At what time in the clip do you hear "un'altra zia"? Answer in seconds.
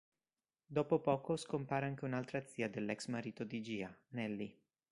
2.05-2.67